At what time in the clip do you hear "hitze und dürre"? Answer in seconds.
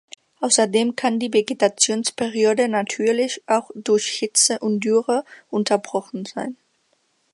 4.07-5.23